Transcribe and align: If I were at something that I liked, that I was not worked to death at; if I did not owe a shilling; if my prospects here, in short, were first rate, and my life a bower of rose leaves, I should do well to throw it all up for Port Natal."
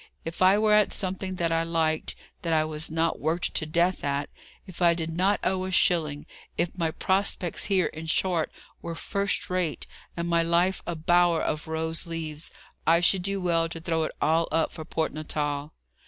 If 0.25 0.41
I 0.41 0.57
were 0.57 0.73
at 0.73 0.91
something 0.93 1.35
that 1.35 1.51
I 1.51 1.61
liked, 1.61 2.15
that 2.41 2.53
I 2.53 2.65
was 2.65 2.89
not 2.89 3.19
worked 3.19 3.53
to 3.53 3.67
death 3.67 4.03
at; 4.03 4.31
if 4.65 4.81
I 4.81 4.95
did 4.95 5.11
not 5.15 5.39
owe 5.43 5.65
a 5.65 5.69
shilling; 5.71 6.25
if 6.57 6.75
my 6.75 6.89
prospects 6.89 7.65
here, 7.65 7.85
in 7.85 8.07
short, 8.07 8.51
were 8.81 8.95
first 8.95 9.47
rate, 9.51 9.85
and 10.17 10.27
my 10.27 10.41
life 10.41 10.81
a 10.87 10.95
bower 10.95 11.43
of 11.43 11.67
rose 11.67 12.07
leaves, 12.07 12.51
I 12.87 12.99
should 12.99 13.21
do 13.21 13.39
well 13.39 13.69
to 13.69 13.79
throw 13.79 14.01
it 14.05 14.11
all 14.19 14.47
up 14.51 14.71
for 14.71 14.83
Port 14.85 15.13
Natal." 15.13 15.71